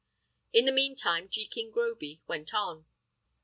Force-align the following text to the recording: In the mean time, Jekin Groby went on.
In 0.51 0.65
the 0.65 0.71
mean 0.71 0.95
time, 0.95 1.29
Jekin 1.29 1.69
Groby 1.69 2.21
went 2.25 2.55
on. 2.55 2.87